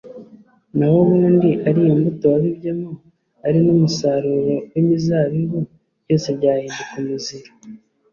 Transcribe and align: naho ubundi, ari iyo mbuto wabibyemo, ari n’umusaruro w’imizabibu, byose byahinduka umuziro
naho 0.77 0.95
ubundi, 1.03 1.49
ari 1.67 1.79
iyo 1.85 1.93
mbuto 1.99 2.25
wabibyemo, 2.33 2.91
ari 3.45 3.57
n’umusaruro 3.65 4.53
w’imizabibu, 4.73 5.59
byose 6.03 6.27
byahinduka 6.37 6.93
umuziro 7.03 7.51